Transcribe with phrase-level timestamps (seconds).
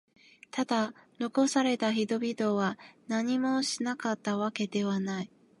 [0.49, 5.29] ただ、残された人々は何もしなかったわけではない。